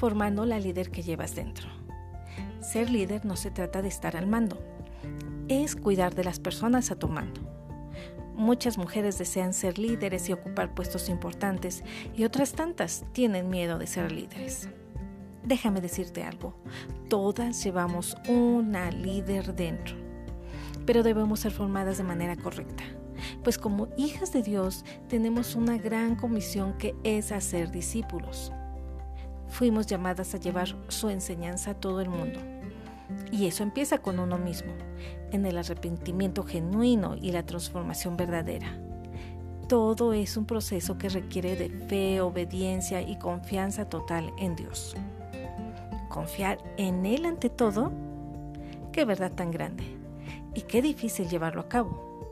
formando 0.00 0.46
la 0.46 0.58
líder 0.58 0.90
que 0.90 1.02
llevas 1.02 1.34
dentro. 1.34 1.68
Ser 2.62 2.88
líder 2.88 3.26
no 3.26 3.36
se 3.36 3.50
trata 3.50 3.82
de 3.82 3.88
estar 3.88 4.16
al 4.16 4.26
mando, 4.26 4.58
es 5.48 5.76
cuidar 5.76 6.14
de 6.14 6.24
las 6.24 6.40
personas 6.40 6.90
a 6.90 6.98
tu 6.98 7.06
mando. 7.06 7.42
Muchas 8.34 8.78
mujeres 8.78 9.18
desean 9.18 9.52
ser 9.52 9.78
líderes 9.78 10.26
y 10.30 10.32
ocupar 10.32 10.74
puestos 10.74 11.10
importantes 11.10 11.84
y 12.16 12.24
otras 12.24 12.52
tantas 12.52 13.04
tienen 13.12 13.50
miedo 13.50 13.76
de 13.76 13.86
ser 13.86 14.10
líderes. 14.10 14.70
Déjame 15.44 15.82
decirte 15.82 16.22
algo, 16.22 16.54
todas 17.10 17.62
llevamos 17.62 18.16
una 18.26 18.90
líder 18.90 19.54
dentro, 19.54 19.96
pero 20.86 21.02
debemos 21.02 21.40
ser 21.40 21.52
formadas 21.52 21.98
de 21.98 22.04
manera 22.04 22.36
correcta, 22.36 22.84
pues 23.44 23.58
como 23.58 23.88
hijas 23.98 24.32
de 24.32 24.42
Dios 24.42 24.82
tenemos 25.08 25.56
una 25.56 25.76
gran 25.76 26.16
comisión 26.16 26.78
que 26.78 26.94
es 27.04 27.32
hacer 27.32 27.70
discípulos. 27.70 28.50
Fuimos 29.50 29.86
llamadas 29.86 30.34
a 30.34 30.38
llevar 30.38 30.74
su 30.88 31.10
enseñanza 31.10 31.72
a 31.72 31.74
todo 31.74 32.00
el 32.00 32.08
mundo. 32.08 32.40
Y 33.30 33.46
eso 33.46 33.62
empieza 33.62 33.98
con 33.98 34.18
uno 34.18 34.38
mismo, 34.38 34.72
en 35.32 35.44
el 35.44 35.58
arrepentimiento 35.58 36.44
genuino 36.44 37.16
y 37.16 37.32
la 37.32 37.44
transformación 37.44 38.16
verdadera. 38.16 38.78
Todo 39.68 40.14
es 40.14 40.36
un 40.36 40.46
proceso 40.46 40.98
que 40.98 41.08
requiere 41.08 41.56
de 41.56 41.68
fe, 41.86 42.20
obediencia 42.20 43.02
y 43.02 43.18
confianza 43.18 43.88
total 43.88 44.32
en 44.38 44.56
Dios 44.56 44.96
confiar 46.10 46.58
en 46.76 47.06
Él 47.06 47.24
ante 47.24 47.48
todo, 47.48 47.90
qué 48.92 49.06
verdad 49.06 49.32
tan 49.32 49.50
grande 49.50 49.84
y 50.54 50.62
qué 50.62 50.82
difícil 50.82 51.30
llevarlo 51.30 51.62
a 51.62 51.68
cabo. 51.68 52.29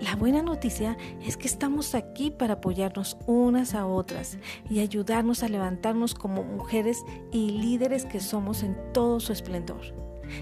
La 0.00 0.16
buena 0.16 0.42
noticia 0.42 0.96
es 1.24 1.36
que 1.36 1.46
estamos 1.46 1.94
aquí 1.94 2.30
para 2.30 2.54
apoyarnos 2.54 3.16
unas 3.26 3.74
a 3.74 3.86
otras 3.86 4.38
y 4.68 4.80
ayudarnos 4.80 5.42
a 5.42 5.48
levantarnos 5.48 6.14
como 6.14 6.42
mujeres 6.42 7.04
y 7.30 7.52
líderes 7.52 8.04
que 8.04 8.20
somos 8.20 8.62
en 8.62 8.76
todo 8.92 9.20
su 9.20 9.32
esplendor, 9.32 9.80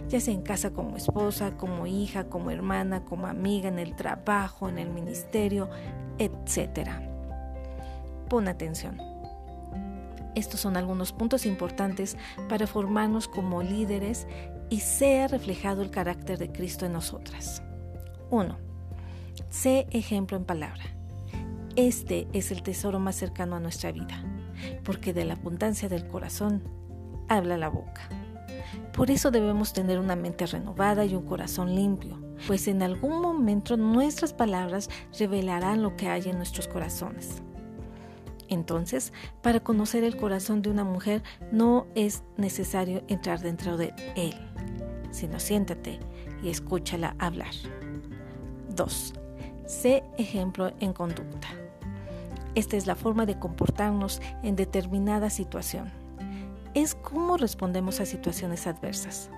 ya 0.08 0.20
sea 0.20 0.34
en 0.34 0.42
casa 0.42 0.70
como 0.70 0.96
esposa, 0.96 1.56
como 1.56 1.86
hija, 1.86 2.24
como 2.24 2.50
hermana, 2.50 3.04
como 3.04 3.26
amiga, 3.26 3.68
en 3.68 3.78
el 3.78 3.94
trabajo, 3.96 4.68
en 4.68 4.78
el 4.78 4.90
ministerio, 4.90 5.68
etc. 6.18 6.90
Pon 8.28 8.48
atención. 8.48 8.98
Estos 10.34 10.60
son 10.60 10.76
algunos 10.76 11.12
puntos 11.12 11.44
importantes 11.44 12.16
para 12.48 12.66
formarnos 12.66 13.28
como 13.28 13.62
líderes 13.62 14.26
y 14.70 14.80
sea 14.80 15.26
reflejado 15.26 15.82
el 15.82 15.90
carácter 15.90 16.38
de 16.38 16.52
Cristo 16.52 16.86
en 16.86 16.92
nosotras. 16.92 17.62
1. 18.30 18.69
Sé 19.60 19.86
ejemplo 19.90 20.38
en 20.38 20.46
palabra. 20.46 20.84
Este 21.76 22.26
es 22.32 22.50
el 22.50 22.62
tesoro 22.62 22.98
más 22.98 23.14
cercano 23.14 23.56
a 23.56 23.60
nuestra 23.60 23.92
vida, 23.92 24.24
porque 24.84 25.12
de 25.12 25.26
la 25.26 25.34
abundancia 25.34 25.86
del 25.90 26.08
corazón 26.08 26.62
habla 27.28 27.58
la 27.58 27.68
boca. 27.68 28.08
Por 28.94 29.10
eso 29.10 29.30
debemos 29.30 29.74
tener 29.74 29.98
una 29.98 30.16
mente 30.16 30.46
renovada 30.46 31.04
y 31.04 31.14
un 31.14 31.26
corazón 31.26 31.74
limpio, 31.74 32.18
pues 32.46 32.68
en 32.68 32.82
algún 32.82 33.20
momento 33.20 33.76
nuestras 33.76 34.32
palabras 34.32 34.88
revelarán 35.18 35.82
lo 35.82 35.94
que 35.94 36.08
hay 36.08 36.30
en 36.30 36.38
nuestros 36.38 36.66
corazones. 36.66 37.42
Entonces, 38.48 39.12
para 39.42 39.60
conocer 39.60 40.04
el 40.04 40.16
corazón 40.16 40.62
de 40.62 40.70
una 40.70 40.84
mujer 40.84 41.22
no 41.52 41.86
es 41.94 42.22
necesario 42.38 43.02
entrar 43.08 43.40
dentro 43.40 43.76
de 43.76 43.92
él, 44.16 44.32
sino 45.10 45.38
siéntate 45.38 46.00
y 46.42 46.48
escúchala 46.48 47.14
hablar. 47.18 47.52
2. 48.74 49.12
Sé 49.70 50.02
ejemplo 50.18 50.72
en 50.80 50.92
conducta. 50.92 51.46
Esta 52.56 52.76
es 52.76 52.88
la 52.88 52.96
forma 52.96 53.24
de 53.24 53.38
comportarnos 53.38 54.20
en 54.42 54.56
determinada 54.56 55.30
situación. 55.30 55.92
Es 56.74 56.96
cómo 56.96 57.36
respondemos 57.36 58.00
a 58.00 58.04
situaciones 58.04 58.66
adversas. 58.66 59.30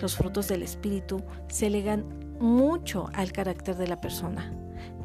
Los 0.00 0.14
frutos 0.14 0.46
del 0.46 0.62
espíritu 0.62 1.20
se 1.48 1.68
legan 1.68 2.04
mucho 2.38 3.10
al 3.12 3.32
carácter 3.32 3.74
de 3.76 3.88
la 3.88 4.00
persona. 4.00 4.52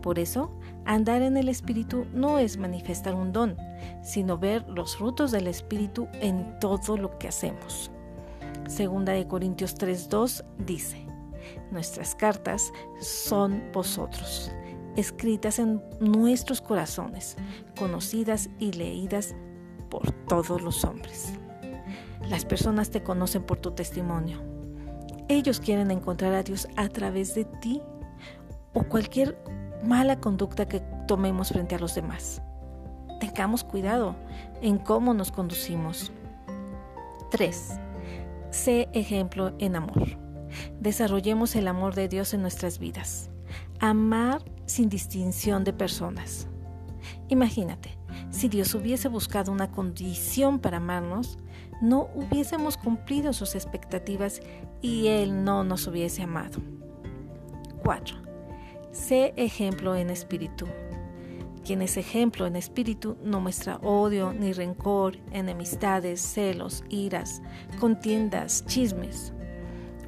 Por 0.04 0.20
eso, 0.20 0.52
andar 0.86 1.24
en 1.24 1.38
el 1.38 1.50
Espíritu 1.50 2.06
no 2.14 2.38
es 2.38 2.58
manifestar 2.58 3.16
un 3.16 3.34
don, 3.34 3.58
sino 4.04 4.38
ver 4.38 4.64
los 4.70 4.96
frutos 4.96 5.32
del 5.32 5.48
Espíritu 5.48 6.08
en 6.22 6.60
todo 6.60 6.98
lo 6.98 7.18
que 7.18 7.30
hacemos. 7.30 7.90
Segunda 8.68 9.14
de 9.14 9.28
Corintios 9.28 9.76
3:2 9.76 10.46
dice, 10.60 11.04
Nuestras 11.72 12.14
cartas 12.16 12.72
son 13.00 13.72
vosotros, 13.74 14.52
escritas 14.98 15.60
en 15.60 15.82
nuestros 16.00 16.60
corazones, 16.60 17.38
conocidas 17.80 18.50
y 18.60 18.74
leídas 18.74 19.36
por 19.90 20.12
todos 20.12 20.62
los 20.62 20.84
hombres. 20.84 21.34
Las 22.28 22.44
personas 22.44 22.90
te 22.90 23.04
conocen 23.04 23.44
por 23.44 23.60
tu 23.60 23.72
testimonio. 23.72 24.42
Ellos 25.30 25.60
quieren 25.60 25.92
encontrar 25.92 26.34
a 26.34 26.44
Dios 26.44 26.68
a 26.76 26.90
través 26.90 27.36
de 27.36 27.46
ti 27.46 27.82
o 28.74 28.84
cualquier 28.84 29.38
mala 29.84 30.20
conducta 30.20 30.68
que 30.68 30.82
tomemos 31.08 31.50
frente 31.50 31.76
a 31.76 31.80
los 31.80 31.96
demás. 31.96 32.42
Tengamos 33.20 33.64
cuidado 33.64 34.16
en 34.62 34.78
cómo 34.78 35.14
nos 35.14 35.32
conducimos. 35.32 36.12
3. 37.32 37.80
Sé 38.50 38.90
ejemplo 38.94 39.54
en 39.60 39.76
amor. 39.76 40.18
Desarrollemos 40.80 41.56
el 41.56 41.68
amor 41.68 41.94
de 41.94 42.08
Dios 42.08 42.34
en 42.34 42.42
nuestras 42.42 42.80
vidas. 42.80 43.30
Amar 43.80 44.42
sin 44.68 44.90
distinción 44.90 45.64
de 45.64 45.74
personas. 45.74 46.48
Imagínate, 47.30 47.98
si 48.30 48.50
Dios 48.50 48.76
hubiese 48.76 49.08
buscado 49.08 49.52
una 49.52 49.72
condición 49.72 50.60
para 50.60 50.78
amarnos, 50.78 51.40
no 51.82 52.10
hubiésemos 52.14 52.78
cumplido 52.78 53.34
sus 53.34 53.56
expectativas 53.56 54.42
y 54.82 55.08
Él 55.08 55.44
no 55.44 55.64
nos 55.64 55.88
hubiese 55.88 56.24
amado. 56.24 56.60
4. 57.84 58.18
Sé 58.92 59.34
ejemplo 59.38 59.96
en 59.96 60.10
espíritu. 60.10 60.66
Quien 61.64 61.82
es 61.82 61.98
ejemplo 61.98 62.48
en 62.48 62.56
espíritu 62.56 63.18
no 63.24 63.42
muestra 63.42 63.78
odio 63.78 64.34
ni 64.34 64.54
rencor, 64.54 65.18
enemistades, 65.32 66.22
celos, 66.22 66.84
iras, 66.90 67.42
contiendas, 67.80 68.66
chismes. 68.66 69.34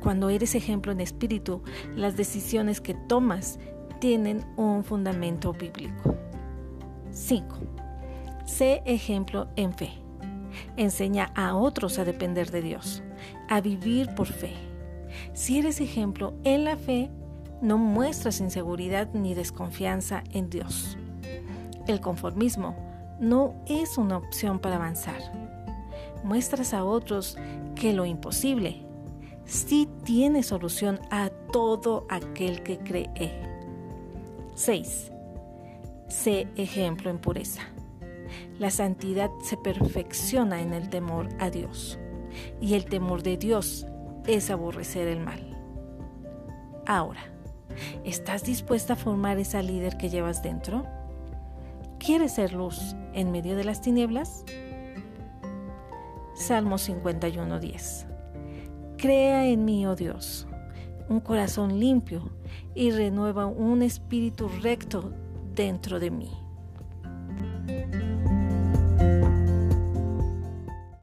Cuando 0.02 0.30
eres 0.30 0.56
ejemplo 0.56 0.94
en 0.94 1.02
espíritu, 1.02 1.62
las 1.96 2.16
decisiones 2.16 2.80
que 2.80 2.94
tomas 2.94 3.59
tienen 3.99 4.45
un 4.55 4.83
fundamento 4.83 5.53
bíblico. 5.53 6.15
5. 7.11 7.55
Sé 8.45 8.81
ejemplo 8.85 9.47
en 9.55 9.73
fe. 9.73 9.91
Enseña 10.77 11.31
a 11.35 11.55
otros 11.55 11.99
a 11.99 12.05
depender 12.05 12.49
de 12.51 12.61
Dios, 12.61 13.03
a 13.49 13.61
vivir 13.61 14.13
por 14.15 14.27
fe. 14.27 14.53
Si 15.33 15.59
eres 15.59 15.81
ejemplo 15.81 16.33
en 16.43 16.65
la 16.65 16.77
fe, 16.77 17.09
no 17.61 17.77
muestras 17.77 18.39
inseguridad 18.39 19.09
ni 19.13 19.33
desconfianza 19.33 20.23
en 20.31 20.49
Dios. 20.49 20.97
El 21.87 21.99
conformismo 21.99 22.75
no 23.19 23.53
es 23.67 23.97
una 23.97 24.17
opción 24.17 24.59
para 24.59 24.77
avanzar. 24.77 25.19
Muestras 26.23 26.73
a 26.73 26.83
otros 26.83 27.37
que 27.75 27.93
lo 27.93 28.05
imposible 28.05 28.85
sí 29.45 29.89
tiene 30.03 30.43
solución 30.43 30.99
a 31.09 31.29
todo 31.51 32.05
aquel 32.09 32.61
que 32.63 32.77
cree. 32.77 33.48
6. 34.59 35.12
Sé 36.09 36.47
ejemplo 36.58 37.09
en 37.09 37.18
pureza. 37.18 37.62
La 38.59 38.70
santidad 38.72 39.31
se 39.42 39.56
perfecciona 39.56 40.62
en 40.62 40.74
el 40.74 40.90
temor 40.90 41.30
a 41.40 41.50
Dios 41.50 41.97
y 42.59 42.74
el 42.74 42.84
temor 42.84 43.24
de 43.24 43.38
Dios 43.38 43.88
es 44.28 44.52
aborrecer 44.52 45.08
el 45.08 45.22
mal. 45.22 45.58
Ahora, 46.86 47.22
¿Estás 48.03 48.44
dispuesta 48.44 48.94
a 48.94 48.97
formar 48.97 49.38
esa 49.38 49.62
líder 49.62 49.96
que 49.96 50.09
llevas 50.09 50.44
dentro? 50.44 50.86
¿Quieres 51.97 52.34
ser 52.34 52.52
luz 52.52 52.94
en 53.14 53.32
medio 53.32 53.55
de 53.55 53.64
las 53.64 53.79
tinieblas? 53.82 54.44
Salmo 56.35 56.76
51.10 56.76 58.05
Crea 58.97 59.46
en 59.46 59.64
mí, 59.64 59.88
oh 59.88 59.96
Dios, 59.96 60.46
un 61.08 61.22
corazón 61.22 61.79
limpio 61.79 62.29
y 62.75 62.91
renueva 62.91 63.46
un 63.46 63.81
espíritu 63.81 64.49
recto 64.61 65.13
dentro 65.53 65.99
de 65.99 66.11
mí. 66.11 66.31